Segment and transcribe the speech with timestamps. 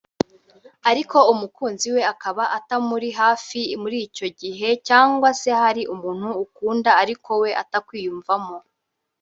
[0.89, 7.29] ariko umukunzi we akaba atamuri hafi muri icyo gihe cyangwa se hari umuntu ukunda ariko
[7.43, 8.57] we atakwiyumvamo